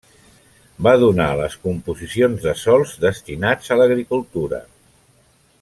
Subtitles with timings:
[0.87, 4.67] Va donar les composicions de sòls destinats a l'agricultura.